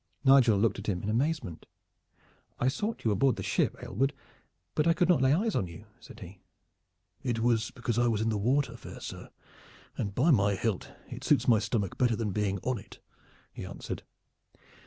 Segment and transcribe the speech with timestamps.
[0.23, 1.67] Nigel looked at him in amazement.
[2.59, 4.13] "I sought you aboard the ship, Aylward,
[4.73, 6.39] but I could not lay eyes on you," said he.
[7.21, 9.29] "It was because I was in the water, fair sir,
[9.95, 10.89] and by my hilt!
[11.11, 12.97] it suits my stomach better than being on it,"
[13.53, 14.01] he answered.